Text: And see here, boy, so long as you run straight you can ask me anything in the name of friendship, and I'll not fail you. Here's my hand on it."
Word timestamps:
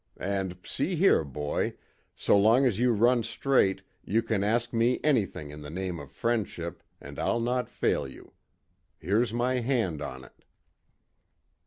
And 0.17 0.57
see 0.63 0.95
here, 0.95 1.23
boy, 1.23 1.75
so 2.15 2.35
long 2.35 2.65
as 2.65 2.79
you 2.79 2.91
run 2.91 3.21
straight 3.21 3.83
you 4.03 4.23
can 4.23 4.43
ask 4.43 4.73
me 4.73 4.99
anything 5.03 5.51
in 5.51 5.61
the 5.61 5.69
name 5.69 5.99
of 5.99 6.11
friendship, 6.11 6.81
and 6.99 7.19
I'll 7.19 7.39
not 7.39 7.69
fail 7.69 8.07
you. 8.07 8.33
Here's 8.97 9.31
my 9.31 9.59
hand 9.59 10.01
on 10.01 10.23
it." 10.25 10.43